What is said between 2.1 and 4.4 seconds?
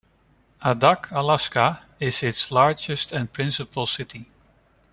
its largest and principal city.